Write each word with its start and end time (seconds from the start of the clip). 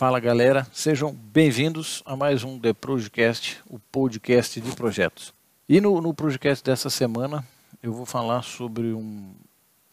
Fala 0.00 0.18
galera, 0.18 0.66
sejam 0.72 1.12
bem-vindos 1.12 2.02
a 2.06 2.16
mais 2.16 2.42
um 2.42 2.58
The 2.58 2.72
Projecast, 2.72 3.60
o 3.68 3.78
podcast 3.78 4.58
de 4.58 4.74
projetos. 4.74 5.34
E 5.68 5.78
no, 5.78 6.00
no 6.00 6.16
dessa 6.64 6.88
semana 6.88 7.46
eu 7.82 7.92
vou 7.92 8.06
falar 8.06 8.40
sobre 8.40 8.94
um, 8.94 9.30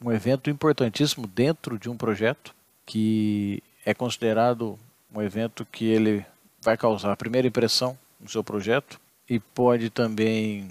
um 0.01 0.09
evento 0.09 0.49
importantíssimo 0.49 1.27
dentro 1.27 1.77
de 1.77 1.89
um 1.89 1.97
projeto 1.97 2.55
que 2.85 3.61
é 3.85 3.93
considerado 3.93 4.79
um 5.13 5.21
evento 5.21 5.67
que 5.69 5.83
ele 5.83 6.25
vai 6.61 6.77
causar 6.77 7.11
a 7.11 7.17
primeira 7.17 7.49
impressão 7.49 7.99
no 8.17 8.29
seu 8.29 8.41
projeto 8.41 9.01
e 9.29 9.41
pode 9.41 9.89
também 9.89 10.69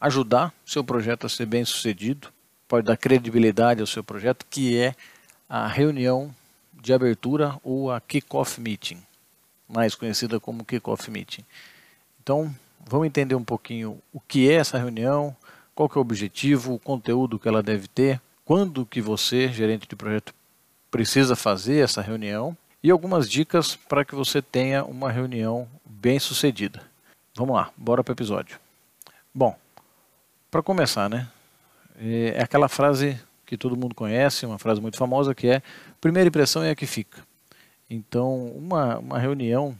ajudar 0.00 0.54
seu 0.64 0.82
projeto 0.82 1.26
a 1.26 1.28
ser 1.28 1.44
bem 1.44 1.66
sucedido, 1.66 2.28
pode 2.66 2.86
dar 2.86 2.96
credibilidade 2.96 3.82
ao 3.82 3.86
seu 3.86 4.02
projeto, 4.02 4.46
que 4.48 4.78
é 4.78 4.94
a 5.46 5.66
reunião 5.66 6.34
de 6.80 6.92
abertura 6.92 7.58
ou 7.62 7.90
a 7.90 8.00
Kickoff 8.00 8.60
Meeting, 8.60 9.02
mais 9.68 9.94
conhecida 9.94 10.40
como 10.40 10.64
Kickoff 10.64 11.10
Meeting. 11.10 11.44
Então, 12.22 12.54
vamos 12.88 13.06
entender 13.06 13.34
um 13.34 13.44
pouquinho 13.44 14.00
o 14.12 14.20
que 14.20 14.50
é 14.50 14.54
essa 14.54 14.78
reunião, 14.78 15.36
qual 15.74 15.88
que 15.88 15.96
é 15.96 16.00
o 16.00 16.02
objetivo, 16.02 16.74
o 16.74 16.78
conteúdo 16.78 17.38
que 17.38 17.48
ela 17.48 17.62
deve 17.62 17.88
ter, 17.88 18.20
quando 18.44 18.84
que 18.84 19.00
você, 19.00 19.48
gerente 19.48 19.86
de 19.86 19.96
projeto, 19.96 20.34
precisa 20.90 21.36
fazer 21.36 21.84
essa 21.84 22.02
reunião 22.02 22.56
e 22.82 22.90
algumas 22.90 23.30
dicas 23.30 23.76
para 23.76 24.04
que 24.04 24.14
você 24.14 24.42
tenha 24.42 24.84
uma 24.84 25.10
reunião 25.10 25.68
bem 25.84 26.18
sucedida. 26.18 26.82
Vamos 27.34 27.54
lá, 27.54 27.70
bora 27.76 28.02
para 28.02 28.12
o 28.12 28.14
episódio. 28.14 28.58
Bom, 29.32 29.56
para 30.50 30.62
começar, 30.62 31.08
né? 31.08 31.28
É, 31.96 32.40
aquela 32.42 32.68
frase 32.68 33.20
que 33.50 33.58
todo 33.58 33.76
mundo 33.76 33.96
conhece, 33.96 34.46
uma 34.46 34.60
frase 34.60 34.80
muito 34.80 34.96
famosa 34.96 35.34
que 35.34 35.48
é 35.48 35.60
primeira 36.00 36.28
impressão 36.28 36.62
é 36.62 36.70
a 36.70 36.74
que 36.76 36.86
fica. 36.86 37.26
Então, 37.90 38.46
uma, 38.46 38.98
uma 38.98 39.18
reunião 39.18 39.76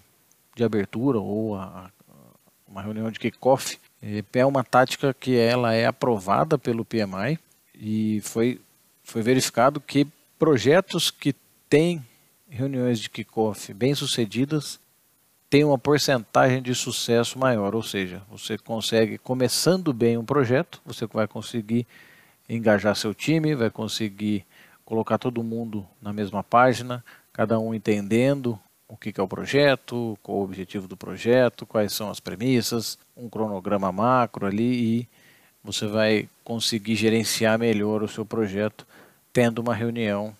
de 0.56 0.64
abertura 0.64 1.20
ou 1.20 1.54
a, 1.54 1.88
uma 2.66 2.82
reunião 2.82 3.08
de 3.12 3.20
kickoff 3.20 3.78
é, 4.02 4.24
é 4.32 4.44
uma 4.44 4.64
tática 4.64 5.14
que 5.14 5.36
ela 5.36 5.72
é 5.72 5.86
aprovada 5.86 6.58
pelo 6.58 6.84
PMI 6.84 7.38
e 7.72 8.20
foi, 8.24 8.60
foi 9.04 9.22
verificado 9.22 9.80
que 9.80 10.04
projetos 10.36 11.08
que 11.08 11.32
têm 11.68 12.04
reuniões 12.48 12.98
de 12.98 13.08
kickoff 13.08 13.72
bem 13.72 13.94
sucedidas 13.94 14.80
tem 15.48 15.62
uma 15.62 15.78
porcentagem 15.78 16.60
de 16.60 16.74
sucesso 16.74 17.38
maior, 17.38 17.76
ou 17.76 17.84
seja, 17.84 18.20
você 18.28 18.58
consegue, 18.58 19.16
começando 19.16 19.92
bem 19.92 20.18
um 20.18 20.24
projeto, 20.24 20.80
você 20.84 21.06
vai 21.06 21.28
conseguir 21.28 21.86
engajar 22.54 22.96
seu 22.96 23.14
time, 23.14 23.54
vai 23.54 23.70
conseguir 23.70 24.44
colocar 24.84 25.18
todo 25.18 25.42
mundo 25.42 25.86
na 26.02 26.12
mesma 26.12 26.42
página, 26.42 27.04
cada 27.32 27.58
um 27.58 27.72
entendendo 27.72 28.58
o 28.88 28.96
que 28.96 29.12
é 29.16 29.22
o 29.22 29.28
projeto, 29.28 30.18
qual 30.22 30.38
o 30.38 30.42
objetivo 30.42 30.88
do 30.88 30.96
projeto, 30.96 31.64
quais 31.64 31.92
são 31.92 32.10
as 32.10 32.18
premissas, 32.18 32.98
um 33.16 33.28
cronograma 33.28 33.92
macro 33.92 34.46
ali 34.46 34.98
e 35.00 35.08
você 35.62 35.86
vai 35.86 36.28
conseguir 36.42 36.96
gerenciar 36.96 37.58
melhor 37.58 38.02
o 38.02 38.08
seu 38.08 38.26
projeto 38.26 38.84
tendo 39.32 39.60
uma 39.60 39.74
reunião 39.74 40.36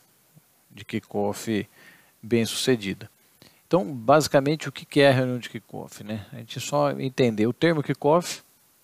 de 0.71 0.85
kickoff 0.85 1.69
bem 2.23 2.45
sucedida. 2.45 3.09
Então, 3.67 3.85
basicamente, 3.85 4.69
o 4.69 4.73
que 4.73 5.01
é 5.01 5.11
a 5.11 5.13
reunião 5.13 5.39
de 5.39 5.49
kickoff? 5.49 6.03
Né? 6.03 6.27
A 6.33 6.39
gente 6.39 6.59
só 6.59 6.91
entender 6.91 7.47
o 7.47 7.53
termo 7.53 7.85
kickoff, 7.85 8.43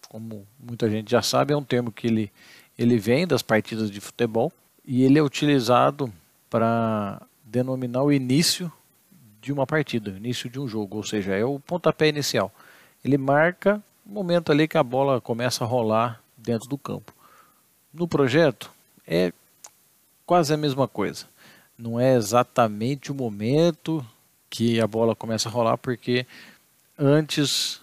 como 0.09 0.47
muita 0.61 0.89
gente 0.89 1.11
já 1.11 1.23
sabe, 1.23 1.53
é 1.53 1.57
um 1.57 1.65
termo 1.65 1.91
que 1.91 2.07
ele, 2.07 2.33
ele 2.79 2.99
vem 2.99 3.27
das 3.27 3.43
partidas 3.43 3.91
de 3.91 4.01
futebol 4.01 4.53
e 4.85 5.03
ele 5.03 5.19
é 5.19 5.23
utilizado 5.23 6.13
para 6.51 7.23
denominar 7.45 8.03
o 8.03 8.13
início 8.13 8.71
de 9.41 9.53
uma 9.53 9.67
partida, 9.67 10.11
o 10.11 10.17
início 10.17 10.51
de 10.51 10.59
um 10.59 10.67
jogo, 10.67 10.97
ou 10.97 11.03
seja, 11.03 11.35
é 11.35 11.45
o 11.45 11.61
pontapé 11.61 12.09
inicial. 12.09 12.53
Ele 13.05 13.17
marca 13.17 13.83
o 14.05 14.11
momento 14.11 14.51
ali 14.51 14.67
que 14.67 14.77
a 14.77 14.83
bola 14.83 15.21
começa 15.21 15.65
a 15.65 15.67
rolar 15.67 16.21
dentro 16.37 16.69
do 16.69 16.77
campo. 16.77 17.13
No 17.93 18.07
projeto, 18.07 18.71
é 19.07 19.33
quase 20.25 20.53
a 20.53 20.57
mesma 20.57 20.89
coisa. 20.89 21.27
Não 21.79 21.99
é 21.99 22.15
exatamente 22.15 23.13
o 23.13 23.15
momento 23.15 24.05
que 24.51 24.81
a 24.81 24.87
bola 24.87 25.15
começa 25.15 25.49
a 25.49 25.53
rolar, 25.53 25.77
porque 25.79 26.27
antes 26.99 27.81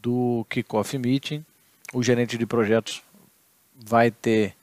do 0.00 0.46
kickoff 0.48 0.96
meeting, 0.98 1.44
o 1.92 2.02
gerente 2.02 2.38
de 2.38 2.46
projetos 2.46 3.02
vai 3.84 4.10
ter 4.10 4.54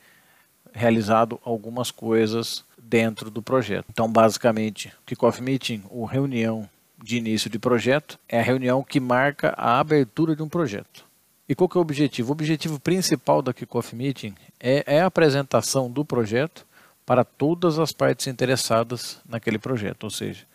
realizado 0.74 1.40
algumas 1.44 1.91
coisas 1.91 2.66
dentro 2.78 3.29
do 3.29 3.41
projeto. 3.41 3.85
Então, 3.90 4.12
basicamente, 4.12 4.91
kickoff 5.06 5.41
meeting, 5.41 5.84
ou 5.90 6.06
reunião 6.06 6.69
de 7.01 7.18
início 7.18 7.50
de 7.50 7.59
projeto, 7.59 8.19
é 8.28 8.40
a 8.40 8.44
reunião 8.44 8.84
que 8.84 9.00
marca 9.00 9.53
a 9.57 9.79
abertura 9.79 10.35
de 10.35 10.41
um 10.41 10.50
projeto. 10.50 11.06
E 11.47 11.53
qual 11.53 11.68
que 11.68 11.78
é 11.78 11.79
o 11.79 11.81
objetivo? 11.81 12.29
O 12.29 12.31
objetivo 12.31 12.79
principal 12.79 13.41
da 13.41 13.53
kickoff 13.53 13.96
meeting 13.96 14.34
é, 14.59 14.84
é 14.88 15.02
a 15.02 15.07
apresentação 15.07 15.91
do 15.91 16.06
projeto 16.06 16.66
para 17.06 17.23
todas 17.23 17.79
as 17.79 17.91
partes 17.91 18.28
interessadas 18.28 19.19
naquele 19.28 19.59
projeto, 19.59 20.06
ou 20.06 20.09
seja, 20.09 20.46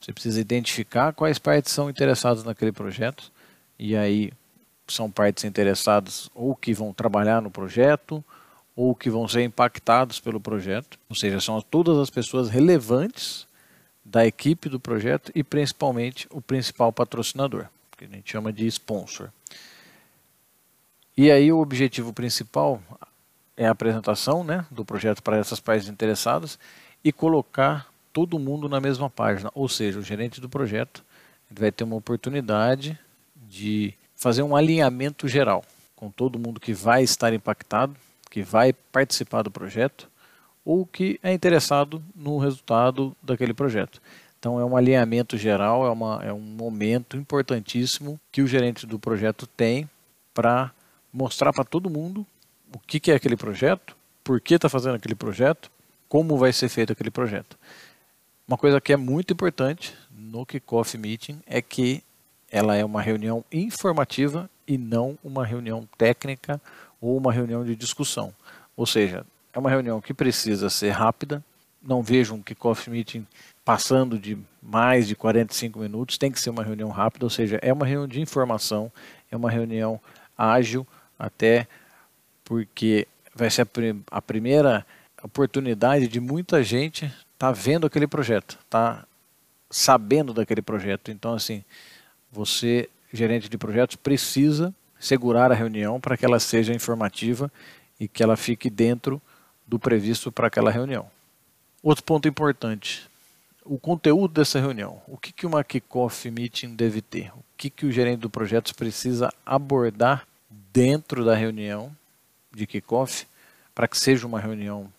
você 0.00 0.12
precisa 0.12 0.40
identificar 0.40 1.12
quais 1.12 1.38
partes 1.38 1.72
são 1.72 1.90
interessadas 1.90 2.44
naquele 2.44 2.72
projeto, 2.72 3.30
e 3.78 3.94
aí 3.94 4.32
são 4.92 5.10
partes 5.10 5.44
interessadas 5.44 6.30
ou 6.34 6.54
que 6.54 6.72
vão 6.72 6.92
trabalhar 6.92 7.42
no 7.42 7.50
projeto, 7.50 8.24
ou 8.74 8.94
que 8.94 9.10
vão 9.10 9.26
ser 9.26 9.42
impactados 9.42 10.20
pelo 10.20 10.40
projeto, 10.40 10.98
ou 11.08 11.16
seja, 11.16 11.40
são 11.40 11.60
todas 11.60 11.98
as 11.98 12.10
pessoas 12.10 12.48
relevantes 12.48 13.46
da 14.04 14.24
equipe 14.24 14.68
do 14.68 14.78
projeto 14.78 15.32
e 15.34 15.42
principalmente 15.42 16.28
o 16.30 16.40
principal 16.40 16.92
patrocinador, 16.92 17.66
que 17.96 18.04
a 18.04 18.08
gente 18.08 18.30
chama 18.30 18.52
de 18.52 18.66
sponsor. 18.68 19.30
E 21.16 21.30
aí 21.30 21.52
o 21.52 21.58
objetivo 21.58 22.12
principal 22.12 22.80
é 23.56 23.66
a 23.66 23.72
apresentação 23.72 24.44
né, 24.44 24.64
do 24.70 24.84
projeto 24.84 25.22
para 25.24 25.36
essas 25.36 25.58
partes 25.58 25.88
interessadas 25.88 26.56
e 27.02 27.12
colocar 27.12 27.92
todo 28.12 28.38
mundo 28.38 28.68
na 28.68 28.80
mesma 28.80 29.10
página, 29.10 29.50
ou 29.54 29.68
seja, 29.68 29.98
o 29.98 30.02
gerente 30.02 30.40
do 30.40 30.48
projeto 30.48 31.04
vai 31.50 31.72
ter 31.72 31.82
uma 31.82 31.96
oportunidade 31.96 32.98
de 33.34 33.92
fazer 34.18 34.42
um 34.42 34.56
alinhamento 34.56 35.28
geral 35.28 35.64
com 35.94 36.10
todo 36.10 36.38
mundo 36.38 36.60
que 36.60 36.74
vai 36.74 37.02
estar 37.02 37.32
impactado, 37.32 37.96
que 38.28 38.42
vai 38.42 38.72
participar 38.72 39.42
do 39.42 39.50
projeto 39.50 40.08
ou 40.64 40.84
que 40.84 41.18
é 41.22 41.32
interessado 41.32 42.02
no 42.14 42.36
resultado 42.36 43.16
daquele 43.22 43.54
projeto. 43.54 44.02
Então 44.38 44.60
é 44.60 44.64
um 44.64 44.76
alinhamento 44.76 45.38
geral, 45.38 45.86
é, 45.86 45.90
uma, 45.90 46.20
é 46.22 46.32
um 46.32 46.40
momento 46.40 47.16
importantíssimo 47.16 48.20
que 48.30 48.42
o 48.42 48.46
gerente 48.46 48.86
do 48.86 48.98
projeto 48.98 49.46
tem 49.46 49.88
para 50.34 50.72
mostrar 51.12 51.52
para 51.52 51.64
todo 51.64 51.88
mundo 51.88 52.26
o 52.74 52.78
que, 52.78 53.00
que 53.00 53.10
é 53.10 53.14
aquele 53.14 53.36
projeto, 53.36 53.96
por 54.22 54.40
que 54.40 54.54
está 54.54 54.68
fazendo 54.68 54.96
aquele 54.96 55.14
projeto, 55.14 55.70
como 56.08 56.36
vai 56.36 56.52
ser 56.52 56.68
feito 56.68 56.92
aquele 56.92 57.10
projeto. 57.10 57.56
Uma 58.46 58.58
coisa 58.58 58.80
que 58.80 58.92
é 58.92 58.96
muito 58.96 59.32
importante 59.32 59.94
no 60.10 60.44
Kickoff 60.44 60.96
Meeting 60.98 61.40
é 61.46 61.62
que 61.62 62.02
ela 62.50 62.76
é 62.76 62.84
uma 62.84 63.02
reunião 63.02 63.44
informativa 63.52 64.48
e 64.66 64.78
não 64.78 65.18
uma 65.22 65.44
reunião 65.44 65.88
técnica 65.96 66.60
ou 67.00 67.16
uma 67.16 67.32
reunião 67.32 67.64
de 67.64 67.76
discussão. 67.76 68.32
Ou 68.76 68.86
seja, 68.86 69.24
é 69.52 69.58
uma 69.58 69.70
reunião 69.70 70.00
que 70.00 70.14
precisa 70.14 70.70
ser 70.70 70.90
rápida. 70.90 71.44
Não 71.82 72.02
vejo 72.02 72.34
um 72.34 72.42
Kickoff 72.42 72.88
Meeting 72.90 73.26
passando 73.64 74.18
de 74.18 74.38
mais 74.62 75.06
de 75.06 75.14
45 75.14 75.78
minutos. 75.78 76.18
Tem 76.18 76.30
que 76.30 76.40
ser 76.40 76.50
uma 76.50 76.62
reunião 76.62 76.90
rápida, 76.90 77.26
ou 77.26 77.30
seja, 77.30 77.58
é 77.62 77.72
uma 77.72 77.86
reunião 77.86 78.08
de 78.08 78.20
informação, 78.20 78.90
é 79.30 79.36
uma 79.36 79.50
reunião 79.50 80.00
ágil, 80.36 80.86
até 81.18 81.66
porque 82.44 83.06
vai 83.34 83.50
ser 83.50 83.68
a, 84.10 84.22
primeira 84.22 84.86
oportunidade 85.22 86.08
de 86.08 86.18
muita 86.18 86.62
gente 86.62 87.12
está 87.34 87.52
vendo 87.52 87.86
aquele 87.86 88.06
projeto, 88.06 88.58
está 88.64 89.04
sabendo 89.70 90.32
daquele 90.32 90.62
projeto. 90.62 91.10
Então, 91.10 91.34
assim, 91.34 91.62
você, 92.30 92.88
gerente 93.12 93.48
de 93.48 93.58
projetos, 93.58 93.96
precisa 93.96 94.74
segurar 94.98 95.50
a 95.52 95.54
reunião 95.54 96.00
para 96.00 96.16
que 96.16 96.24
ela 96.24 96.40
seja 96.40 96.74
informativa 96.74 97.50
e 97.98 98.08
que 98.08 98.22
ela 98.22 98.36
fique 98.36 98.68
dentro 98.68 99.20
do 99.66 99.78
previsto 99.78 100.32
para 100.32 100.46
aquela 100.46 100.70
reunião. 100.70 101.10
Outro 101.82 102.04
ponto 102.04 102.26
importante, 102.26 103.08
o 103.64 103.78
conteúdo 103.78 104.34
dessa 104.34 104.58
reunião. 104.58 105.00
O 105.06 105.16
que, 105.16 105.32
que 105.32 105.46
uma 105.46 105.62
kickoff 105.62 106.30
meeting 106.30 106.74
deve 106.74 107.00
ter? 107.00 107.30
O 107.34 107.44
que, 107.56 107.70
que 107.70 107.86
o 107.86 107.92
gerente 107.92 108.20
do 108.20 108.30
projeto 108.30 108.74
precisa 108.74 109.32
abordar 109.44 110.26
dentro 110.72 111.24
da 111.24 111.34
reunião 111.34 111.94
de 112.52 112.66
kickoff 112.66 113.26
para 113.74 113.86
que 113.86 113.98
seja 113.98 114.26
uma 114.26 114.40
reunião 114.40 114.92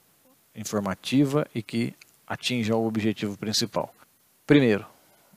informativa 0.56 1.48
e 1.54 1.64
que 1.64 1.94
atinja 2.28 2.76
o 2.76 2.86
objetivo 2.86 3.38
principal. 3.38 3.94
Primeiro, 4.46 4.86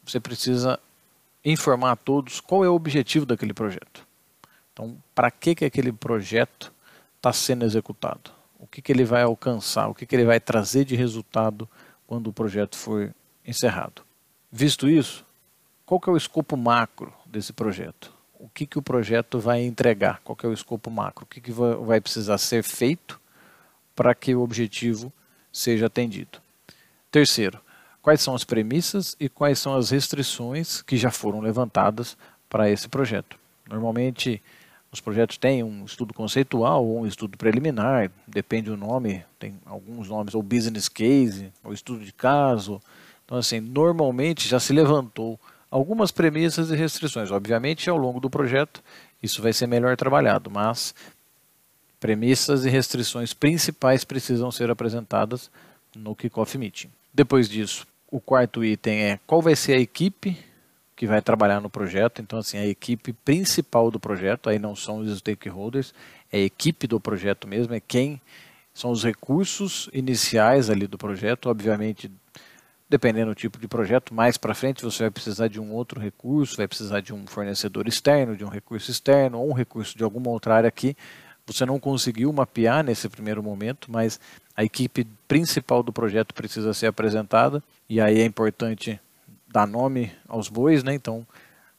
você 0.04 0.20
precisa 0.20 0.78
informar 1.44 1.92
a 1.92 1.96
todos 1.96 2.40
qual 2.40 2.64
é 2.64 2.68
o 2.68 2.74
objetivo 2.74 3.26
daquele 3.26 3.52
projeto. 3.52 4.06
Então, 4.72 4.96
para 5.14 5.30
que, 5.30 5.54
que 5.54 5.64
aquele 5.64 5.92
projeto 5.92 6.72
está 7.16 7.32
sendo 7.32 7.64
executado? 7.64 8.30
O 8.58 8.66
que, 8.66 8.80
que 8.80 8.92
ele 8.92 9.04
vai 9.04 9.22
alcançar? 9.22 9.88
O 9.88 9.94
que, 9.94 10.06
que 10.06 10.14
ele 10.14 10.24
vai 10.24 10.40
trazer 10.40 10.84
de 10.84 10.96
resultado 10.96 11.68
quando 12.06 12.28
o 12.28 12.32
projeto 12.32 12.76
for 12.76 13.14
encerrado? 13.46 14.02
Visto 14.50 14.88
isso, 14.88 15.24
qual 15.84 16.00
que 16.00 16.08
é 16.08 16.12
o 16.12 16.16
escopo 16.16 16.56
macro 16.56 17.12
desse 17.26 17.52
projeto? 17.52 18.12
O 18.38 18.48
que, 18.48 18.66
que 18.66 18.78
o 18.78 18.82
projeto 18.82 19.38
vai 19.38 19.62
entregar? 19.62 20.20
Qual 20.24 20.34
que 20.34 20.46
é 20.46 20.48
o 20.48 20.52
escopo 20.52 20.90
macro? 20.90 21.24
O 21.24 21.26
que, 21.26 21.40
que 21.40 21.52
vai 21.52 22.00
precisar 22.00 22.38
ser 22.38 22.62
feito 22.62 23.20
para 23.94 24.14
que 24.14 24.34
o 24.34 24.40
objetivo 24.40 25.12
seja 25.52 25.86
atendido? 25.86 26.40
Terceiro, 27.10 27.60
quais 28.02 28.20
são 28.20 28.34
as 28.34 28.44
premissas 28.44 29.16
e 29.18 29.28
quais 29.28 29.58
são 29.58 29.74
as 29.74 29.90
restrições 29.90 30.82
que 30.82 30.96
já 30.96 31.10
foram 31.10 31.40
levantadas 31.40 32.16
para 32.50 32.68
esse 32.68 32.88
projeto? 32.88 33.38
Normalmente, 33.70 34.42
os 34.90 35.00
projetos 35.00 35.38
têm 35.38 35.62
um 35.62 35.84
estudo 35.84 36.12
conceitual 36.12 36.84
ou 36.84 37.00
um 37.00 37.06
estudo 37.06 37.38
preliminar, 37.38 38.10
depende 38.26 38.68
do 38.68 38.76
nome, 38.76 39.24
tem 39.38 39.54
alguns 39.64 40.08
nomes, 40.08 40.34
ou 40.34 40.42
business 40.42 40.88
case, 40.88 41.50
ou 41.64 41.72
estudo 41.72 42.04
de 42.04 42.12
caso. 42.12 42.82
Então, 43.24 43.38
assim, 43.38 43.60
normalmente 43.60 44.46
já 44.46 44.60
se 44.60 44.72
levantou 44.72 45.40
algumas 45.70 46.10
premissas 46.10 46.70
e 46.70 46.76
restrições. 46.76 47.30
Obviamente, 47.30 47.88
ao 47.88 47.96
longo 47.96 48.20
do 48.20 48.28
projeto, 48.28 48.82
isso 49.22 49.40
vai 49.40 49.52
ser 49.52 49.66
melhor 49.66 49.96
trabalhado, 49.96 50.50
mas 50.50 50.94
premissas 51.98 52.64
e 52.64 52.68
restrições 52.68 53.32
principais 53.32 54.04
precisam 54.04 54.50
ser 54.50 54.70
apresentadas 54.70 55.50
no 55.96 56.16
Kickoff 56.16 56.58
Meeting. 56.58 56.90
Depois 57.14 57.48
disso, 57.48 57.86
o 58.12 58.20
quarto 58.20 58.62
item 58.62 59.04
é 59.04 59.18
qual 59.26 59.40
vai 59.40 59.56
ser 59.56 59.72
a 59.72 59.78
equipe 59.78 60.36
que 60.94 61.06
vai 61.06 61.22
trabalhar 61.22 61.62
no 61.62 61.70
projeto. 61.70 62.20
Então, 62.20 62.38
assim, 62.38 62.58
a 62.58 62.66
equipe 62.66 63.14
principal 63.14 63.90
do 63.90 63.98
projeto, 63.98 64.50
aí 64.50 64.58
não 64.58 64.76
são 64.76 64.98
os 64.98 65.18
stakeholders, 65.18 65.94
é 66.30 66.36
a 66.36 66.40
equipe 66.42 66.86
do 66.86 67.00
projeto 67.00 67.48
mesmo, 67.48 67.72
é 67.72 67.80
quem 67.80 68.20
são 68.74 68.90
os 68.90 69.02
recursos 69.02 69.88
iniciais 69.94 70.68
ali 70.68 70.86
do 70.86 70.98
projeto. 70.98 71.48
Obviamente, 71.48 72.12
dependendo 72.86 73.30
do 73.30 73.34
tipo 73.34 73.58
de 73.58 73.66
projeto, 73.66 74.12
mais 74.12 74.36
para 74.36 74.54
frente 74.54 74.84
você 74.84 75.04
vai 75.04 75.10
precisar 75.10 75.48
de 75.48 75.58
um 75.58 75.72
outro 75.72 75.98
recurso, 75.98 76.58
vai 76.58 76.68
precisar 76.68 77.00
de 77.00 77.14
um 77.14 77.26
fornecedor 77.26 77.88
externo, 77.88 78.36
de 78.36 78.44
um 78.44 78.48
recurso 78.48 78.90
externo, 78.90 79.40
ou 79.40 79.48
um 79.48 79.54
recurso 79.54 79.96
de 79.96 80.04
alguma 80.04 80.28
outra 80.28 80.56
área 80.56 80.70
que 80.70 80.94
você 81.46 81.66
não 81.66 81.78
conseguiu 81.78 82.32
mapear 82.32 82.84
nesse 82.84 83.08
primeiro 83.08 83.42
momento, 83.42 83.90
mas 83.90 84.20
a 84.56 84.62
equipe 84.64 85.06
principal 85.26 85.82
do 85.82 85.92
projeto 85.92 86.34
precisa 86.34 86.72
ser 86.72 86.86
apresentada, 86.86 87.62
e 87.88 88.00
aí 88.00 88.20
é 88.20 88.24
importante 88.24 89.00
dar 89.48 89.66
nome 89.66 90.12
aos 90.28 90.48
bois, 90.48 90.82
né? 90.82 90.94
Então, 90.94 91.26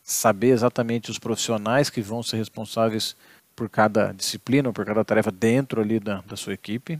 saber 0.03 0.49
exatamente 0.49 1.09
os 1.09 1.17
profissionais 1.17 1.89
que 1.89 2.01
vão 2.01 2.21
ser 2.21 2.37
responsáveis 2.37 3.15
por 3.55 3.69
cada 3.69 4.11
disciplina, 4.11 4.73
por 4.73 4.85
cada 4.85 5.03
tarefa 5.03 5.31
dentro 5.31 5.81
ali 5.81 5.99
da, 5.99 6.21
da 6.21 6.35
sua 6.35 6.53
equipe. 6.53 6.99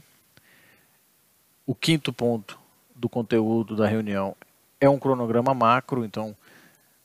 O 1.65 1.75
quinto 1.75 2.13
ponto 2.13 2.59
do 2.95 3.09
conteúdo 3.09 3.75
da 3.75 3.87
reunião 3.87 4.35
é 4.79 4.89
um 4.89 4.99
cronograma 4.99 5.53
macro, 5.53 6.05
então 6.05 6.35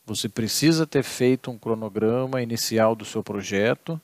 você 0.04 0.28
precisa 0.28 0.86
ter 0.86 1.02
feito 1.02 1.50
um 1.50 1.58
cronograma 1.58 2.42
inicial 2.42 2.94
do 2.94 3.04
seu 3.04 3.22
projeto 3.22 4.00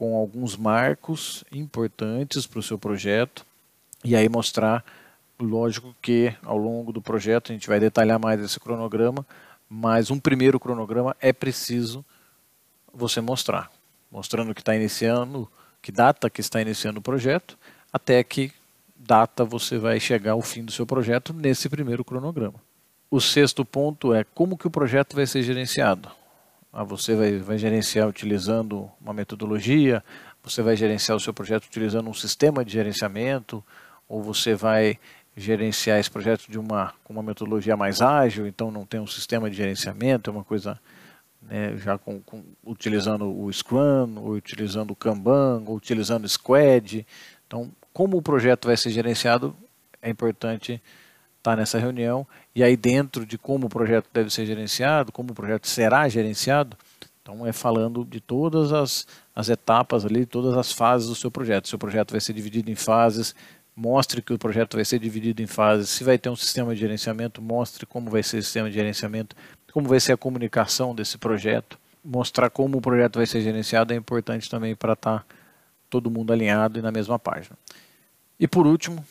com 0.00 0.16
alguns 0.16 0.56
marcos 0.56 1.44
importantes 1.52 2.44
para 2.44 2.58
o 2.58 2.62
seu 2.62 2.76
projeto 2.76 3.46
e 4.02 4.16
aí 4.16 4.28
mostrar 4.28 4.84
Lógico 5.40 5.96
que 6.02 6.34
ao 6.42 6.58
longo 6.58 6.92
do 6.92 7.00
projeto 7.00 7.50
a 7.50 7.54
gente 7.54 7.66
vai 7.66 7.80
detalhar 7.80 8.18
mais 8.18 8.40
esse 8.40 8.60
cronograma, 8.60 9.26
mas 9.68 10.10
um 10.10 10.18
primeiro 10.20 10.60
cronograma 10.60 11.16
é 11.20 11.32
preciso 11.32 12.04
você 12.92 13.20
mostrar, 13.20 13.70
mostrando 14.10 14.54
que 14.54 14.60
está 14.60 14.76
iniciando, 14.76 15.50
que 15.80 15.90
data 15.90 16.28
que 16.28 16.42
está 16.42 16.60
iniciando 16.60 16.98
o 17.00 17.02
projeto, 17.02 17.56
até 17.90 18.22
que 18.22 18.52
data 18.94 19.44
você 19.44 19.78
vai 19.78 19.98
chegar 19.98 20.32
ao 20.32 20.42
fim 20.42 20.62
do 20.62 20.72
seu 20.72 20.84
projeto 20.84 21.32
nesse 21.32 21.68
primeiro 21.68 22.04
cronograma. 22.04 22.60
O 23.10 23.20
sexto 23.20 23.64
ponto 23.64 24.12
é 24.12 24.24
como 24.24 24.58
que 24.58 24.66
o 24.66 24.70
projeto 24.70 25.16
vai 25.16 25.26
ser 25.26 25.42
gerenciado. 25.42 26.10
Ah, 26.72 26.84
você 26.84 27.14
vai, 27.14 27.38
vai 27.38 27.58
gerenciar 27.58 28.08
utilizando 28.08 28.90
uma 29.00 29.12
metodologia, 29.12 30.04
você 30.42 30.62
vai 30.62 30.76
gerenciar 30.76 31.16
o 31.16 31.20
seu 31.20 31.34
projeto 31.34 31.64
utilizando 31.64 32.08
um 32.08 32.14
sistema 32.14 32.64
de 32.64 32.72
gerenciamento, 32.72 33.64
ou 34.08 34.22
você 34.22 34.54
vai 34.54 34.98
gerenciar 35.36 35.98
esse 35.98 36.10
projeto 36.10 36.46
de 36.48 36.58
uma, 36.58 36.92
com 37.02 37.12
uma 37.12 37.22
metodologia 37.22 37.76
mais 37.76 38.00
ágil, 38.00 38.46
então 38.46 38.70
não 38.70 38.84
tem 38.84 39.00
um 39.00 39.06
sistema 39.06 39.50
de 39.50 39.56
gerenciamento, 39.56 40.30
é 40.30 40.32
uma 40.32 40.44
coisa 40.44 40.78
né, 41.42 41.76
já 41.76 41.98
com, 41.98 42.20
com, 42.20 42.44
utilizando 42.64 43.24
o 43.24 43.52
Scrum, 43.52 44.18
ou 44.18 44.32
utilizando 44.32 44.92
o 44.92 44.96
Kanban, 44.96 45.64
ou 45.66 45.76
utilizando 45.76 46.24
o 46.24 46.28
Squad. 46.28 47.06
Então, 47.46 47.70
como 47.92 48.16
o 48.16 48.22
projeto 48.22 48.66
vai 48.66 48.76
ser 48.76 48.90
gerenciado, 48.90 49.56
é 50.02 50.10
importante 50.10 50.80
estar 51.40 51.56
nessa 51.56 51.78
reunião. 51.78 52.26
E 52.54 52.62
aí, 52.62 52.76
dentro 52.76 53.26
de 53.26 53.36
como 53.36 53.66
o 53.66 53.70
projeto 53.70 54.06
deve 54.12 54.30
ser 54.30 54.46
gerenciado, 54.46 55.10
como 55.10 55.32
o 55.32 55.34
projeto 55.34 55.66
será 55.66 56.08
gerenciado, 56.08 56.76
então 57.22 57.46
é 57.46 57.52
falando 57.52 58.04
de 58.04 58.20
todas 58.20 58.72
as, 58.72 59.06
as 59.34 59.48
etapas 59.48 60.04
ali, 60.04 60.24
todas 60.24 60.56
as 60.56 60.72
fases 60.72 61.08
do 61.08 61.14
seu 61.14 61.30
projeto. 61.30 61.68
Seu 61.68 61.78
projeto 61.78 62.12
vai 62.12 62.20
ser 62.20 62.32
dividido 62.32 62.70
em 62.70 62.74
fases, 62.74 63.34
mostre 63.74 64.22
que 64.22 64.32
o 64.32 64.38
projeto 64.38 64.76
vai 64.76 64.84
ser 64.84 64.98
dividido 64.98 65.42
em 65.42 65.46
fases, 65.46 65.90
se 65.90 66.04
vai 66.04 66.18
ter 66.18 66.28
um 66.28 66.36
sistema 66.36 66.74
de 66.74 66.80
gerenciamento, 66.80 67.40
mostre 67.40 67.86
como 67.86 68.10
vai 68.10 68.22
ser 68.22 68.38
o 68.38 68.42
sistema 68.42 68.68
de 68.68 68.74
gerenciamento, 68.74 69.34
como 69.72 69.88
vai 69.88 70.00
ser 70.00 70.12
a 70.12 70.16
comunicação 70.16 70.94
desse 70.94 71.16
projeto, 71.16 71.78
mostrar 72.04 72.50
como 72.50 72.78
o 72.78 72.80
projeto 72.80 73.16
vai 73.16 73.26
ser 73.26 73.40
gerenciado 73.40 73.92
é 73.92 73.96
importante 73.96 74.50
também 74.50 74.74
para 74.74 74.94
estar 74.94 75.20
tá 75.20 75.24
todo 75.88 76.10
mundo 76.10 76.32
alinhado 76.32 76.78
e 76.78 76.82
na 76.82 76.90
mesma 76.90 77.18
página. 77.18 77.56
E 78.38 78.48
por 78.48 78.66
último, 78.66 79.04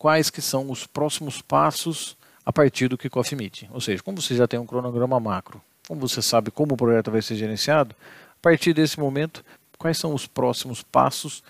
quais 0.00 0.30
que 0.30 0.40
são 0.40 0.70
os 0.70 0.86
próximos 0.86 1.42
passos 1.42 2.16
a 2.44 2.50
partir 2.50 2.88
do 2.88 2.96
Kickoff 2.96 3.36
Meeting? 3.36 3.68
Ou 3.70 3.82
seja, 3.82 4.02
como 4.02 4.18
você 4.18 4.34
já 4.34 4.48
tem 4.48 4.58
um 4.58 4.64
cronograma 4.64 5.20
macro, 5.20 5.60
como 5.86 6.00
você 6.00 6.22
sabe 6.22 6.50
como 6.50 6.72
o 6.72 6.76
projeto 6.76 7.10
vai 7.10 7.20
ser 7.20 7.36
gerenciado, 7.36 7.94
a 8.30 8.40
partir 8.40 8.72
desse 8.72 8.98
momento, 8.98 9.44
quais 9.76 9.98
são 9.98 10.14
os 10.14 10.26
próximos 10.26 10.82
passos 10.82 11.42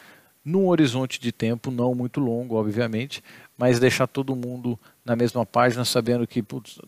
num 0.44 0.66
horizonte 0.66 1.20
de 1.20 1.30
tempo 1.30 1.70
não 1.70 1.94
muito 1.94 2.18
longo, 2.18 2.56
obviamente, 2.56 3.22
mas 3.56 3.78
deixar 3.78 4.08
todo 4.08 4.34
mundo 4.34 4.76
na 5.04 5.14
mesma 5.14 5.46
página, 5.46 5.84
sabendo 5.84 6.26
que 6.26 6.42
putz, 6.42 6.80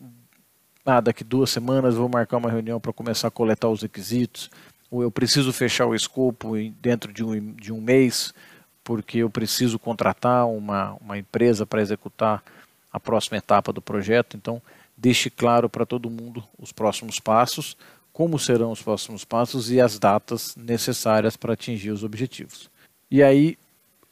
ah, 0.85 0.99
daqui 0.99 1.23
duas 1.23 1.49
semanas 1.49 1.95
vou 1.95 2.09
marcar 2.09 2.37
uma 2.37 2.51
reunião 2.51 2.77
para 2.77 2.91
começar 2.91 3.29
a 3.29 3.31
coletar 3.31 3.69
os 3.69 3.83
requisitos, 3.83 4.51
ou 4.91 5.01
eu 5.01 5.09
preciso 5.09 5.53
fechar 5.53 5.85
o 5.85 5.95
escopo 5.95 6.55
dentro 6.81 7.13
de 7.13 7.23
um, 7.23 7.53
de 7.53 7.71
um 7.71 7.79
mês, 7.79 8.33
porque 8.83 9.19
eu 9.19 9.29
preciso 9.29 9.79
contratar 9.79 10.47
uma, 10.47 10.97
uma 11.01 11.17
empresa 11.17 11.65
para 11.65 11.81
executar 11.81 12.43
a 12.91 12.99
próxima 12.99 13.37
etapa 13.37 13.71
do 13.71 13.81
projeto. 13.81 14.37
Então, 14.37 14.61
deixe 14.95 15.29
claro 15.29 15.69
para 15.69 15.85
todo 15.85 16.09
mundo 16.09 16.43
os 16.59 16.71
próximos 16.71 17.19
passos, 17.19 17.75
como 18.11 18.37
serão 18.37 18.71
os 18.71 18.81
próximos 18.81 19.25
passos 19.25 19.71
e 19.71 19.81
as 19.81 19.97
datas 19.97 20.55
necessárias 20.55 21.35
para 21.35 21.53
atingir 21.53 21.91
os 21.91 22.03
objetivos. 22.03 22.69
E 23.09 23.23
aí 23.23 23.57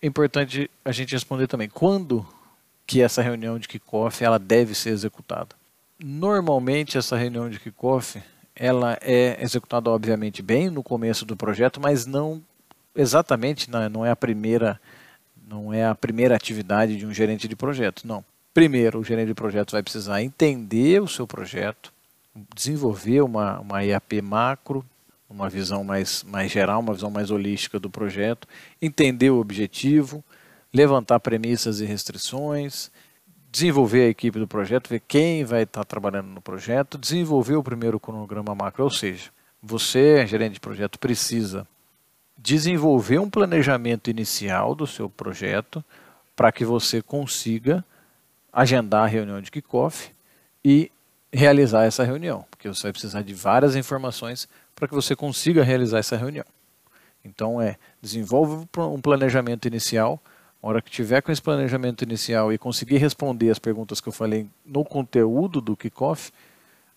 é 0.01 0.07
importante 0.07 0.69
a 0.83 0.91
gente 0.91 1.13
responder 1.13 1.47
também 1.47 1.69
quando 1.69 2.25
que 2.87 3.01
essa 3.01 3.21
reunião 3.21 3.59
de 3.59 3.67
kickoff 3.67 4.23
ela 4.23 4.39
deve 4.39 4.73
ser 4.73 4.89
executada. 4.89 5.55
Normalmente 6.03 6.97
essa 6.97 7.15
reunião 7.15 7.49
de 7.49 7.59
kickoff 7.59 8.21
ela 8.55 8.97
é 9.01 9.37
executada 9.41 9.89
obviamente 9.89 10.41
bem 10.41 10.69
no 10.69 10.83
começo 10.83 11.25
do 11.25 11.37
projeto, 11.37 11.79
mas 11.79 12.05
não 12.05 12.41
exatamente 12.95 13.69
não 13.69 14.05
é 14.05 14.11
a 14.11 14.15
primeira 14.15 14.79
não 15.47 15.73
é 15.73 15.85
a 15.85 15.93
primeira 15.93 16.35
atividade 16.35 16.95
de 16.95 17.05
um 17.05 17.13
gerente 17.13 17.45
de 17.45 17.57
projeto, 17.57 18.07
não. 18.07 18.23
Primeiro, 18.53 18.99
o 18.99 19.03
gerente 19.03 19.27
de 19.27 19.33
projeto 19.33 19.71
vai 19.71 19.83
precisar 19.83 20.21
entender 20.21 21.01
o 21.01 21.07
seu 21.07 21.27
projeto, 21.27 21.91
desenvolver 22.55 23.21
uma, 23.21 23.59
uma 23.59 23.83
IAP 23.83 24.21
macro, 24.21 24.85
uma 25.29 25.49
visão 25.49 25.83
mais, 25.83 26.23
mais 26.23 26.51
geral, 26.51 26.79
uma 26.79 26.93
visão 26.93 27.09
mais 27.09 27.31
holística 27.31 27.79
do 27.79 27.89
projeto, 27.89 28.47
entender 28.81 29.29
o 29.29 29.39
objetivo, 29.39 30.23
levantar 30.73 31.19
premissas 31.19 31.81
e 31.81 31.85
restrições, 31.85 32.89
desenvolver 33.51 34.03
a 34.03 34.09
equipe 34.09 34.39
do 34.39 34.47
projeto, 34.47 34.89
ver 34.89 35.01
quem 35.05 35.43
vai 35.43 35.63
estar 35.63 35.83
trabalhando 35.83 36.27
no 36.27 36.41
projeto, 36.41 36.97
desenvolver 36.97 37.55
o 37.55 37.63
primeiro 37.63 37.99
cronograma 37.99 38.55
macro, 38.55 38.85
ou 38.85 38.89
seja, 38.89 39.29
você, 39.61 40.25
gerente 40.25 40.53
de 40.53 40.59
projeto, 40.59 40.97
precisa 40.97 41.67
desenvolver 42.41 43.19
um 43.19 43.29
planejamento 43.29 44.09
inicial 44.09 44.73
do 44.73 44.87
seu 44.87 45.09
projeto 45.09 45.83
para 46.35 46.51
que 46.51 46.65
você 46.65 47.01
consiga 47.01 47.85
agendar 48.51 49.03
a 49.03 49.07
reunião 49.07 49.39
de 49.39 49.51
kickoff 49.51 50.11
e 50.65 50.91
realizar 51.31 51.85
essa 51.85 52.03
reunião, 52.03 52.45
porque 52.49 52.67
você 52.67 52.83
vai 52.83 52.91
precisar 52.91 53.21
de 53.21 53.33
várias 53.33 53.75
informações 53.75 54.49
para 54.75 54.87
que 54.87 54.93
você 54.93 55.15
consiga 55.15 55.63
realizar 55.63 55.99
essa 55.99 56.17
reunião. 56.17 56.45
Então 57.23 57.61
é, 57.61 57.77
desenvolve 58.01 58.67
um 58.77 58.99
planejamento 58.99 59.67
inicial, 59.67 60.19
a 60.61 60.67
hora 60.67 60.81
que 60.81 60.89
tiver 60.89 61.21
com 61.21 61.31
esse 61.31 61.41
planejamento 61.41 62.03
inicial 62.03 62.51
e 62.51 62.57
conseguir 62.57 62.97
responder 62.97 63.51
as 63.51 63.59
perguntas 63.59 64.01
que 64.01 64.09
eu 64.09 64.13
falei 64.13 64.47
no 64.65 64.83
conteúdo 64.83 65.61
do 65.61 65.77
kickoff, 65.77 66.31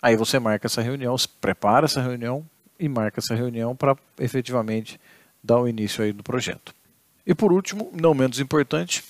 aí 0.01 0.17
você 0.17 0.39
marca 0.39 0.67
essa 0.67 0.81
reunião, 0.81 1.15
prepara 1.41 1.85
essa 1.85 2.01
reunião 2.01 2.45
e 2.81 2.89
marca 2.89 3.21
essa 3.21 3.35
reunião 3.35 3.77
para 3.77 3.97
efetivamente 4.19 4.99
dar 5.45 5.61
o 5.61 5.69
início 5.69 6.03
aí 6.03 6.11
do 6.11 6.23
projeto. 6.23 6.75
E 7.27 7.35
por 7.35 7.53
último, 7.53 7.91
não 7.93 8.15
menos 8.15 8.41
importante, 8.41 9.05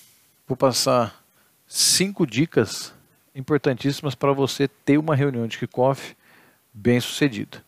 vou 0.49 0.57
passar 0.57 1.25
cinco 1.67 2.27
dicas 2.27 2.93
importantíssimas 3.35 4.17
para 4.17 4.33
você 4.33 4.67
ter 4.67 4.99
uma 4.99 5.15
reunião 5.15 5.47
de 5.47 5.59
kickoff 5.59 6.17
bem 6.73 7.01
sucedida. 7.01 7.65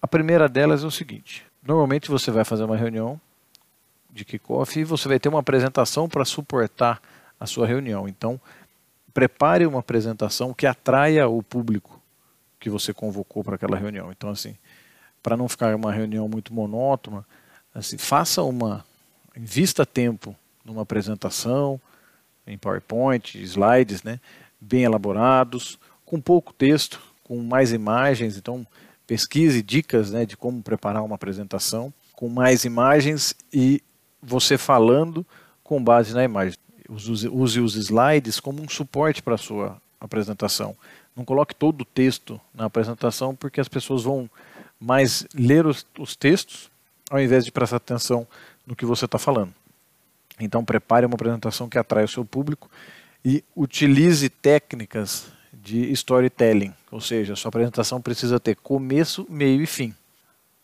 A 0.00 0.06
primeira 0.06 0.48
delas 0.48 0.84
é 0.84 0.86
o 0.86 0.90
seguinte: 0.90 1.44
normalmente 1.62 2.08
você 2.08 2.30
vai 2.30 2.44
fazer 2.44 2.62
uma 2.62 2.76
reunião 2.76 3.20
de 4.08 4.24
kickoff 4.24 4.78
e 4.78 4.84
você 4.84 5.08
vai 5.08 5.18
ter 5.18 5.28
uma 5.28 5.40
apresentação 5.40 6.08
para 6.08 6.24
suportar 6.24 7.00
a 7.38 7.46
sua 7.46 7.66
reunião. 7.66 8.08
Então, 8.08 8.40
prepare 9.12 9.66
uma 9.66 9.80
apresentação 9.80 10.54
que 10.54 10.66
atraia 10.66 11.28
o 11.28 11.42
público 11.42 12.00
que 12.58 12.70
você 12.70 12.92
convocou 12.92 13.42
para 13.42 13.54
aquela 13.54 13.76
reunião. 13.76 14.12
Então, 14.12 14.30
assim, 14.30 14.56
para 15.22 15.36
não 15.36 15.48
ficar 15.48 15.74
uma 15.74 15.92
reunião 15.92 16.28
muito 16.28 16.52
monótona, 16.52 17.24
assim, 17.80 17.98
faça 17.98 18.42
uma, 18.42 18.84
invista 19.36 19.84
tempo 19.86 20.36
numa 20.64 20.82
apresentação 20.82 21.80
em 22.46 22.58
PowerPoint, 22.58 23.40
slides, 23.42 24.02
né, 24.02 24.20
bem 24.60 24.82
elaborados, 24.82 25.78
com 26.04 26.20
pouco 26.20 26.52
texto, 26.52 27.00
com 27.24 27.40
mais 27.42 27.72
imagens. 27.72 28.36
Então, 28.36 28.66
pesquise 29.06 29.62
dicas 29.62 30.10
né, 30.10 30.26
de 30.26 30.36
como 30.36 30.62
preparar 30.62 31.02
uma 31.02 31.14
apresentação 31.14 31.92
com 32.12 32.28
mais 32.28 32.64
imagens 32.64 33.34
e 33.52 33.82
você 34.22 34.58
falando 34.58 35.24
com 35.62 35.82
base 35.82 36.12
na 36.12 36.24
imagem. 36.24 36.58
Use, 36.88 37.28
use 37.28 37.60
os 37.60 37.76
slides 37.76 38.40
como 38.40 38.60
um 38.62 38.68
suporte 38.68 39.22
para 39.22 39.36
a 39.36 39.38
sua 39.38 39.80
apresentação. 40.00 40.76
Não 41.14 41.24
coloque 41.24 41.54
todo 41.54 41.82
o 41.82 41.84
texto 41.84 42.40
na 42.52 42.64
apresentação, 42.64 43.34
porque 43.34 43.60
as 43.60 43.68
pessoas 43.68 44.02
vão 44.02 44.28
mais 44.78 45.26
ler 45.34 45.66
os, 45.66 45.86
os 45.98 46.16
textos 46.16 46.70
ao 47.10 47.20
invés 47.20 47.44
de 47.44 47.50
prestar 47.50 47.76
atenção 47.76 48.26
no 48.64 48.76
que 48.76 48.86
você 48.86 49.04
está 49.04 49.18
falando. 49.18 49.52
Então, 50.38 50.64
prepare 50.64 51.04
uma 51.04 51.16
apresentação 51.16 51.68
que 51.68 51.76
atrai 51.76 52.04
o 52.04 52.08
seu 52.08 52.24
público 52.24 52.70
e 53.24 53.44
utilize 53.54 54.28
técnicas 54.28 55.26
de 55.52 55.92
storytelling, 55.92 56.72
ou 56.90 57.00
seja, 57.00 57.36
sua 57.36 57.50
apresentação 57.50 58.00
precisa 58.00 58.40
ter 58.40 58.56
começo, 58.56 59.26
meio 59.28 59.60
e 59.60 59.66
fim. 59.66 59.94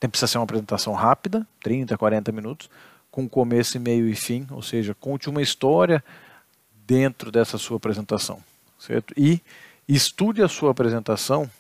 Tem 0.00 0.09
precisa 0.09 0.29
ser 0.29 0.38
uma 0.38 0.45
apresentação 0.45 0.95
rápida, 0.95 1.47
30, 1.62 1.99
40 1.99 2.33
minutos, 2.33 2.71
com 3.11 3.29
começo, 3.29 3.79
meio 3.81 4.09
e 4.09 4.15
fim, 4.15 4.47
ou 4.50 4.62
seja, 4.62 4.95
conte 4.95 5.29
uma 5.29 5.43
história 5.43 6.03
dentro 6.87 7.31
dessa 7.31 7.59
sua 7.59 7.76
apresentação, 7.76 8.43
certo? 8.79 9.12
E 9.17 9.43
estude 9.88 10.43
a 10.43 10.49
sua 10.49 10.71
apresentação 10.71 11.50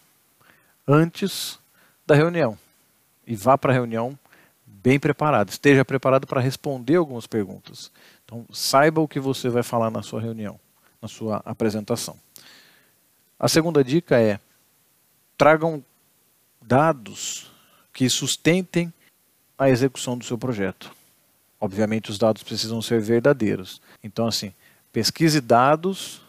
antes 0.86 1.58
da 2.06 2.14
reunião 2.14 2.56
e 3.26 3.34
vá 3.34 3.58
para 3.58 3.72
a 3.72 3.74
reunião 3.74 4.18
bem 4.66 4.98
preparado, 4.98 5.48
esteja 5.48 5.84
preparado 5.84 6.26
para 6.26 6.40
responder 6.40 6.96
algumas 6.96 7.26
perguntas. 7.26 7.90
Então, 8.24 8.44
saiba 8.52 9.00
o 9.00 9.08
que 9.08 9.20
você 9.20 9.48
vai 9.48 9.62
falar 9.62 9.90
na 9.90 10.02
sua 10.02 10.20
reunião, 10.20 10.58
na 11.00 11.08
sua 11.08 11.42
apresentação. 11.44 12.16
A 13.38 13.48
segunda 13.48 13.84
dica 13.84 14.20
é: 14.20 14.40
tragam 15.38 15.84
dados 16.60 17.50
que 17.92 18.08
sustentem 18.10 18.92
a 19.58 19.70
execução 19.70 20.18
do 20.18 20.24
seu 20.24 20.36
projeto. 20.36 20.90
Obviamente, 21.60 22.10
os 22.10 22.18
dados 22.18 22.42
precisam 22.42 22.82
ser 22.82 23.00
verdadeiros. 23.00 23.80
Então, 24.02 24.26
assim, 24.26 24.52
pesquise 24.92 25.40
dados 25.40 26.20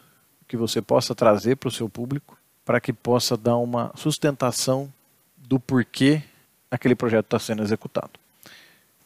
que 0.48 0.56
você 0.56 0.82
possa 0.82 1.14
trazer 1.14 1.58
para 1.58 1.68
o 1.68 1.72
seu 1.72 1.90
público 1.90 2.38
para 2.68 2.82
que 2.82 2.92
possa 2.92 3.38
dar 3.38 3.56
uma 3.56 3.94
sustentação 3.96 4.92
do 5.38 5.58
porquê 5.58 6.22
aquele 6.70 6.96
projeto 6.96 7.24
está 7.24 7.40
sendo 7.40 7.64
executado. 7.64 8.20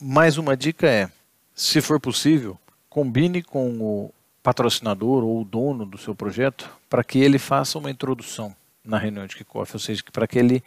Mais 0.03 0.35
uma 0.39 0.57
dica 0.57 0.87
é, 0.87 1.11
se 1.53 1.79
for 1.79 1.99
possível, 1.99 2.57
combine 2.89 3.43
com 3.43 3.79
o 3.79 4.11
patrocinador 4.41 5.23
ou 5.23 5.39
o 5.39 5.45
dono 5.45 5.85
do 5.85 5.95
seu 5.95 6.15
projeto 6.15 6.67
para 6.89 7.03
que 7.03 7.19
ele 7.19 7.37
faça 7.37 7.77
uma 7.77 7.91
introdução 7.91 8.55
na 8.83 8.97
reunião 8.97 9.27
de 9.27 9.35
kickoff, 9.35 9.75
ou 9.75 9.79
seja, 9.79 10.01
para 10.11 10.25
que 10.25 10.39
ele 10.39 10.63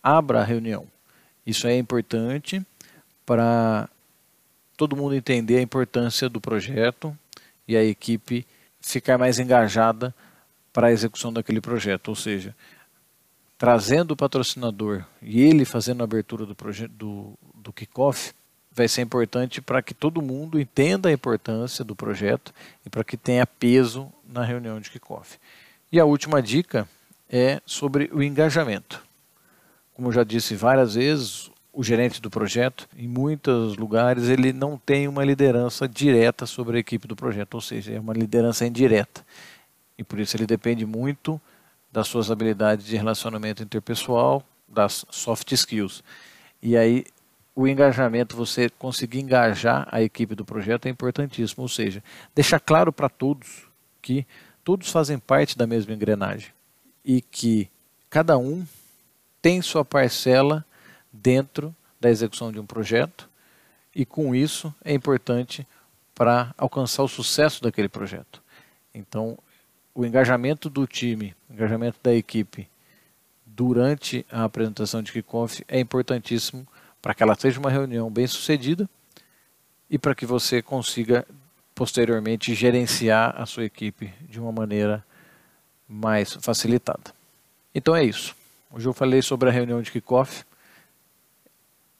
abra 0.00 0.42
a 0.42 0.44
reunião. 0.44 0.86
Isso 1.44 1.66
é 1.66 1.76
importante 1.76 2.64
para 3.26 3.88
todo 4.76 4.94
mundo 4.94 5.16
entender 5.16 5.58
a 5.58 5.62
importância 5.62 6.28
do 6.28 6.40
projeto 6.40 7.18
e 7.66 7.76
a 7.76 7.82
equipe 7.82 8.46
ficar 8.80 9.18
mais 9.18 9.40
engajada 9.40 10.14
para 10.72 10.86
a 10.86 10.92
execução 10.92 11.32
daquele 11.32 11.60
projeto, 11.60 12.10
ou 12.10 12.14
seja, 12.14 12.54
trazendo 13.58 14.12
o 14.12 14.16
patrocinador 14.16 15.04
e 15.20 15.40
ele 15.40 15.64
fazendo 15.64 16.02
a 16.02 16.04
abertura 16.04 16.46
do 16.46 16.54
do, 16.90 17.34
do 17.56 17.72
kickoff 17.72 18.37
vai 18.78 18.88
ser 18.88 19.02
importante 19.02 19.60
para 19.60 19.82
que 19.82 19.92
todo 19.92 20.22
mundo 20.22 20.58
entenda 20.58 21.08
a 21.08 21.12
importância 21.12 21.84
do 21.84 21.96
projeto 21.96 22.54
e 22.86 22.88
para 22.88 23.02
que 23.02 23.16
tenha 23.16 23.46
peso 23.46 24.10
na 24.24 24.44
reunião 24.44 24.80
de 24.80 24.88
kickoff. 24.88 25.36
E 25.90 25.98
a 25.98 26.04
última 26.04 26.40
dica 26.40 26.88
é 27.28 27.60
sobre 27.66 28.08
o 28.12 28.22
engajamento. 28.22 29.02
Como 29.94 30.08
eu 30.08 30.12
já 30.12 30.22
disse 30.22 30.54
várias 30.54 30.94
vezes, 30.94 31.50
o 31.72 31.82
gerente 31.82 32.22
do 32.22 32.30
projeto, 32.30 32.88
em 32.96 33.08
muitos 33.08 33.76
lugares, 33.76 34.28
ele 34.28 34.52
não 34.52 34.78
tem 34.78 35.08
uma 35.08 35.24
liderança 35.24 35.88
direta 35.88 36.46
sobre 36.46 36.76
a 36.76 36.80
equipe 36.80 37.08
do 37.08 37.16
projeto, 37.16 37.54
ou 37.54 37.60
seja, 37.60 37.92
é 37.92 37.98
uma 37.98 38.12
liderança 38.12 38.64
indireta. 38.64 39.26
E 39.98 40.04
por 40.04 40.20
isso 40.20 40.36
ele 40.36 40.46
depende 40.46 40.86
muito 40.86 41.40
das 41.92 42.06
suas 42.06 42.30
habilidades 42.30 42.86
de 42.86 42.96
relacionamento 42.96 43.60
interpessoal, 43.60 44.44
das 44.68 45.04
soft 45.10 45.50
skills. 45.50 46.04
E 46.62 46.76
aí 46.76 47.04
o 47.60 47.66
engajamento, 47.66 48.36
você 48.36 48.70
conseguir 48.70 49.18
engajar 49.18 49.88
a 49.90 50.00
equipe 50.00 50.36
do 50.36 50.44
projeto 50.44 50.86
é 50.86 50.90
importantíssimo, 50.90 51.62
ou 51.62 51.68
seja, 51.68 52.04
deixar 52.32 52.60
claro 52.60 52.92
para 52.92 53.08
todos 53.08 53.66
que 54.00 54.24
todos 54.62 54.92
fazem 54.92 55.18
parte 55.18 55.58
da 55.58 55.66
mesma 55.66 55.92
engrenagem 55.92 56.52
e 57.04 57.20
que 57.20 57.68
cada 58.08 58.38
um 58.38 58.64
tem 59.42 59.60
sua 59.60 59.84
parcela 59.84 60.64
dentro 61.12 61.74
da 62.00 62.08
execução 62.08 62.52
de 62.52 62.60
um 62.60 62.64
projeto 62.64 63.28
e 63.92 64.06
com 64.06 64.36
isso 64.36 64.72
é 64.84 64.94
importante 64.94 65.66
para 66.14 66.54
alcançar 66.56 67.02
o 67.02 67.08
sucesso 67.08 67.60
daquele 67.60 67.88
projeto. 67.88 68.40
Então, 68.94 69.36
o 69.92 70.06
engajamento 70.06 70.70
do 70.70 70.86
time, 70.86 71.34
o 71.50 71.54
engajamento 71.54 71.98
da 72.04 72.14
equipe 72.14 72.68
durante 73.44 74.24
a 74.30 74.44
apresentação 74.44 75.02
de 75.02 75.10
kickoff 75.10 75.64
é 75.66 75.80
importantíssimo 75.80 76.64
para 77.00 77.14
que 77.14 77.22
ela 77.22 77.34
seja 77.34 77.60
uma 77.60 77.70
reunião 77.70 78.10
bem 78.10 78.26
sucedida 78.26 78.88
e 79.88 79.98
para 79.98 80.14
que 80.14 80.26
você 80.26 80.60
consiga 80.60 81.26
posteriormente 81.74 82.54
gerenciar 82.54 83.40
a 83.40 83.46
sua 83.46 83.64
equipe 83.64 84.12
de 84.28 84.40
uma 84.40 84.50
maneira 84.50 85.04
mais 85.88 86.34
facilitada. 86.34 87.14
Então 87.74 87.94
é 87.94 88.04
isso. 88.04 88.34
Hoje 88.70 88.86
eu 88.86 88.92
falei 88.92 89.22
sobre 89.22 89.48
a 89.48 89.52
reunião 89.52 89.80
de 89.80 89.90
kickoff. 89.90 90.44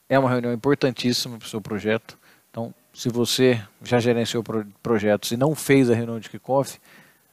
É 0.09 0.19
uma 0.19 0.29
reunião 0.29 0.53
importantíssima 0.53 1.39
para 1.39 1.47
o 1.47 1.49
seu 1.49 1.61
projeto. 1.61 2.19
Então, 2.51 2.75
se 2.93 3.09
você 3.09 3.63
já 3.83 4.01
gerenciou 4.01 4.45
projetos 4.83 5.31
e 5.31 5.37
não 5.37 5.55
fez 5.55 5.89
a 5.89 5.95
reunião 5.95 6.19
de 6.19 6.29
kickoff, 6.29 6.81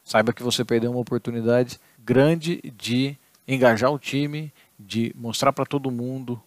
saiba 0.04 0.32
que 0.32 0.42
você 0.42 0.64
perdeu 0.64 0.90
uma 0.90 1.00
oportunidade 1.00 1.80
grande 1.98 2.62
de 2.76 3.16
engajar 3.48 3.90
o 3.90 3.98
time, 3.98 4.52
de 4.78 5.12
mostrar 5.16 5.52
para 5.52 5.66
todo 5.66 5.90
mundo 5.90 6.40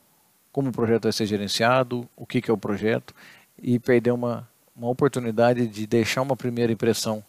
como 0.51 0.70
o 0.70 0.72
projeto 0.72 1.03
vai 1.03 1.12
ser 1.12 1.25
gerenciado, 1.25 2.08
o 2.15 2.25
que, 2.25 2.41
que 2.41 2.50
é 2.50 2.53
o 2.53 2.58
projeto, 2.58 3.13
e 3.62 3.79
perder 3.79 4.12
uma, 4.12 4.48
uma 4.75 4.89
oportunidade 4.89 5.68
de 5.68 5.86
deixar 5.86 6.22
uma 6.22 6.36
primeira 6.36 6.72
impressão 6.72 7.24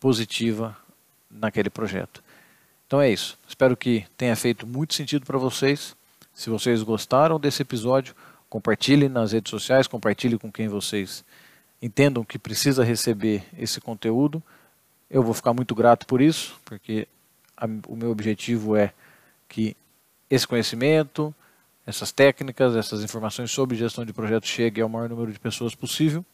positiva 0.00 0.76
naquele 1.30 1.70
projeto. 1.70 2.22
Então 2.86 3.00
é 3.00 3.10
isso. 3.10 3.38
Espero 3.48 3.76
que 3.76 4.04
tenha 4.16 4.36
feito 4.36 4.66
muito 4.66 4.94
sentido 4.94 5.24
para 5.24 5.38
vocês. 5.38 5.96
Se 6.32 6.50
vocês 6.50 6.82
gostaram 6.82 7.38
desse 7.38 7.62
episódio, 7.62 8.14
Compartilhe 8.54 9.08
nas 9.08 9.32
redes 9.32 9.50
sociais, 9.50 9.88
compartilhe 9.88 10.38
com 10.38 10.48
quem 10.48 10.68
vocês 10.68 11.24
entendam 11.82 12.24
que 12.24 12.38
precisa 12.38 12.84
receber 12.84 13.42
esse 13.58 13.80
conteúdo. 13.80 14.40
Eu 15.10 15.24
vou 15.24 15.34
ficar 15.34 15.52
muito 15.52 15.74
grato 15.74 16.06
por 16.06 16.20
isso, 16.20 16.56
porque 16.64 17.08
a, 17.56 17.66
o 17.88 17.96
meu 17.96 18.12
objetivo 18.12 18.76
é 18.76 18.92
que 19.48 19.76
esse 20.30 20.46
conhecimento, 20.46 21.34
essas 21.86 22.10
técnicas, 22.12 22.74
essas 22.74 23.02
informações 23.02 23.50
sobre 23.50 23.76
gestão 23.76 24.04
de 24.04 24.12
projetos 24.12 24.48
cheguem 24.48 24.82
ao 24.82 24.88
maior 24.88 25.08
número 25.08 25.32
de 25.32 25.38
pessoas 25.38 25.74
possível. 25.74 26.24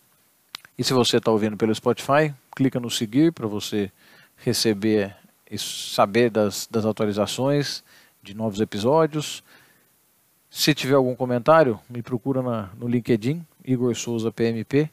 E 0.78 0.84
se 0.84 0.92
você 0.92 1.18
está 1.18 1.30
ouvindo 1.30 1.56
pelo 1.56 1.74
Spotify, 1.74 2.32
clica 2.54 2.78
no 2.78 2.90
seguir 2.90 3.32
para 3.32 3.46
você 3.46 3.90
receber 4.36 5.14
e 5.50 5.58
saber 5.58 6.30
das, 6.30 6.68
das 6.70 6.86
atualizações 6.86 7.82
de 8.22 8.34
novos 8.34 8.60
episódios. 8.60 9.42
Se 10.48 10.74
tiver 10.74 10.94
algum 10.94 11.14
comentário, 11.14 11.78
me 11.88 12.02
procura 12.02 12.40
na, 12.42 12.70
no 12.78 12.88
LinkedIn, 12.88 13.44
Igor 13.64 13.94
Souza 13.94 14.30
PMP. 14.30 14.88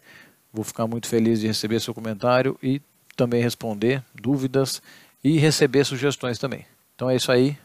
Vou 0.52 0.64
ficar 0.64 0.88
muito 0.88 1.08
feliz 1.08 1.40
de 1.40 1.48
receber 1.48 1.80
seu 1.80 1.94
comentário 1.94 2.58
e 2.62 2.82
também 3.16 3.42
responder 3.42 4.04
dúvidas 4.14 4.82
e 5.24 5.38
receber 5.38 5.84
sugestões 5.86 6.38
também. 6.38 6.66
Então 6.96 7.10
é 7.10 7.16
isso 7.16 7.32
aí. 7.32 7.58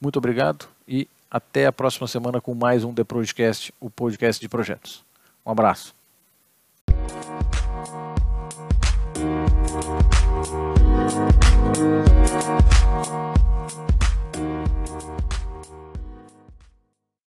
Muito 0.00 0.18
obrigado 0.18 0.68
e 0.86 1.08
até 1.36 1.66
a 1.66 1.72
próxima 1.72 2.08
semana 2.08 2.40
com 2.40 2.54
mais 2.54 2.82
um 2.82 2.94
The 2.94 3.04
Projecast, 3.04 3.70
o 3.78 3.90
podcast 3.90 4.40
de 4.40 4.48
projetos. 4.48 5.04
Um 5.44 5.50
abraço. 5.50 5.94